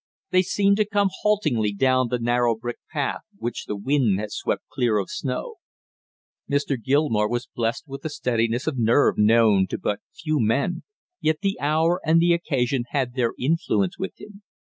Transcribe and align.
They 0.31 0.41
seemed 0.41 0.77
to 0.77 0.85
come 0.89 1.09
haltingly 1.21 1.73
down 1.75 2.07
the 2.07 2.17
narrow 2.17 2.55
brick 2.55 2.77
path 2.91 3.21
which 3.37 3.65
the 3.65 3.75
wind 3.75 4.19
had 4.19 4.31
swept 4.31 4.67
clear 4.67 4.97
of 4.97 5.11
snow. 5.11 5.57
Mr. 6.49 6.75
Gilmore 6.83 7.29
was 7.29 7.45
blessed 7.53 7.83
with 7.85 8.03
a 8.03 8.09
steadiness 8.09 8.65
of 8.65 8.79
nerve 8.79 9.19
known 9.19 9.67
to 9.67 9.77
but 9.77 9.99
few 10.11 10.39
men, 10.39 10.81
yet 11.19 11.41
the 11.43 11.55
hour 11.61 12.01
and 12.03 12.19
the 12.19 12.33
occasion 12.33 12.85
had 12.89 13.13
their 13.13 13.33
influence 13.37 13.99
with 13.99 14.19
him. 14.19 14.41